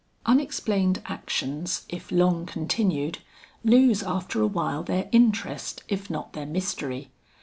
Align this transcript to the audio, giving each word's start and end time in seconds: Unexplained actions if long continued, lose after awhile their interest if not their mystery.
Unexplained 0.25 0.99
actions 1.05 1.85
if 1.87 2.11
long 2.11 2.47
continued, 2.47 3.19
lose 3.63 4.01
after 4.01 4.41
awhile 4.41 4.81
their 4.81 5.07
interest 5.11 5.83
if 5.89 6.09
not 6.09 6.33
their 6.33 6.47
mystery. 6.47 7.11